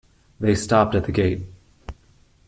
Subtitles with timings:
[0.39, 1.43] They stopped at the gate.